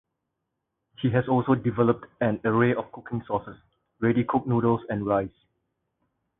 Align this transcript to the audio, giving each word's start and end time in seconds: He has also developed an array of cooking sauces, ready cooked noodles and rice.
He 0.99 1.11
has 1.11 1.27
also 1.27 1.53
developed 1.53 2.07
an 2.21 2.39
array 2.43 2.73
of 2.73 2.91
cooking 2.91 3.23
sauces, 3.27 3.57
ready 4.01 4.23
cooked 4.23 4.47
noodles 4.47 4.81
and 4.89 5.05
rice. 5.05 5.29